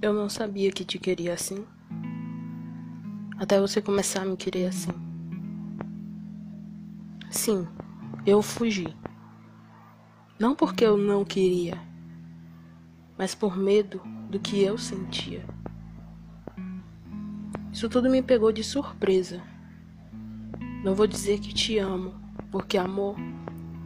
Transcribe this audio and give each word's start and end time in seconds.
Eu 0.00 0.12
não 0.12 0.28
sabia 0.28 0.70
que 0.70 0.84
te 0.84 0.96
queria 0.96 1.34
assim. 1.34 1.66
Até 3.36 3.60
você 3.60 3.82
começar 3.82 4.22
a 4.22 4.24
me 4.24 4.36
querer 4.36 4.66
assim. 4.66 4.92
Sim, 7.28 7.66
eu 8.24 8.40
fugi. 8.40 8.96
Não 10.38 10.54
porque 10.54 10.84
eu 10.84 10.96
não 10.96 11.24
queria, 11.24 11.76
mas 13.18 13.34
por 13.34 13.56
medo 13.56 14.00
do 14.30 14.38
que 14.38 14.62
eu 14.62 14.78
sentia. 14.78 15.44
Isso 17.72 17.88
tudo 17.88 18.08
me 18.08 18.22
pegou 18.22 18.52
de 18.52 18.62
surpresa. 18.62 19.42
Não 20.84 20.94
vou 20.94 21.08
dizer 21.08 21.40
que 21.40 21.52
te 21.52 21.76
amo, 21.76 22.14
porque 22.52 22.78
amor 22.78 23.16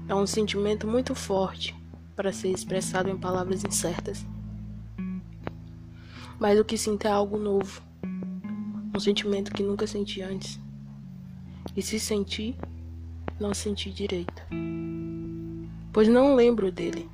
é 0.07 0.15
um 0.15 0.27
sentimento 0.27 0.87
muito 0.87 1.15
forte 1.15 1.75
para 2.15 2.35
ser 2.35 2.49
expressado 2.49 3.09
em 3.09 3.19
palavras 3.19 3.65
incertas. 3.65 4.27
Mas 6.39 6.59
o 6.59 6.65
que 6.65 6.77
sinto 6.77 7.07
é 7.07 7.11
algo 7.11 7.39
novo, 7.39 7.83
um 8.95 9.01
sentimento 9.01 9.53
que 9.53 9.63
nunca 9.63 9.87
senti 9.87 10.21
antes. 10.23 10.61
E 11.77 11.83
se 11.83 11.99
senti, 11.99 12.57
não 13.41 13.55
senti 13.55 13.91
direito, 13.91 14.43
pois 15.93 16.09
não 16.09 16.35
lembro 16.35 16.71
dele. 16.71 17.09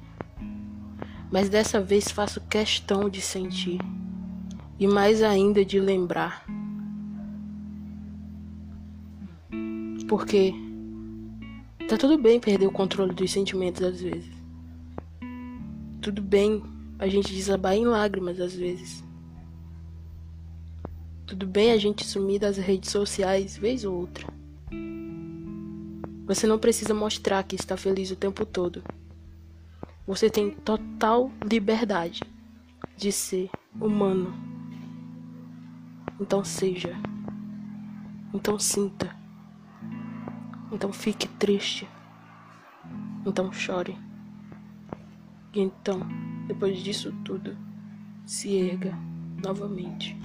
Mas 1.31 1.49
dessa 1.49 1.81
vez 1.81 2.11
faço 2.11 2.41
questão 2.41 3.09
de 3.09 3.21
sentir 3.21 3.79
e 4.79 4.87
mais 4.87 5.23
ainda 5.23 5.65
de 5.65 5.79
lembrar. 5.79 6.45
Porque 10.09 10.55
tá 11.87 11.99
tudo 11.99 12.17
bem 12.17 12.41
perder 12.41 12.67
o 12.67 12.73
controle 12.73 13.13
dos 13.13 13.31
sentimentos 13.31 13.83
às 13.83 14.01
vezes. 14.01 14.33
Tudo 16.01 16.23
bem 16.23 16.63
a 16.99 17.07
gente 17.07 17.35
desabar 17.35 17.75
em 17.75 17.85
lágrimas 17.85 18.41
às 18.41 18.55
vezes. 18.55 19.05
Tudo 21.29 21.47
bem 21.47 21.73
a 21.73 21.77
gente 21.77 22.07
sumir 22.07 22.41
das 22.41 22.57
redes 22.57 22.91
sociais 22.91 23.55
vez 23.55 23.85
ou 23.85 23.95
outra. 23.95 24.27
Você 26.25 26.47
não 26.47 26.59
precisa 26.59 26.95
mostrar 26.95 27.43
que 27.43 27.55
está 27.55 27.77
feliz 27.77 28.11
o 28.11 28.17
tempo 28.17 28.47
todo. 28.47 28.83
Você 30.07 30.31
tem 30.31 30.51
total 30.51 31.31
liberdade 31.45 32.23
de 32.97 33.13
ser 33.13 33.51
humano. 33.79 34.33
Então 36.19 36.43
seja. 36.43 36.97
Então 38.33 38.59
sinta. 38.59 39.15
Então 40.73 40.95
fique 40.95 41.29
triste. 41.29 41.87
Então 43.27 43.53
chore. 43.53 43.99
E 45.53 45.61
então, 45.61 46.01
depois 46.47 46.79
disso 46.79 47.13
tudo, 47.23 47.55
se 48.25 48.57
erga 48.57 48.97
novamente. 49.45 50.17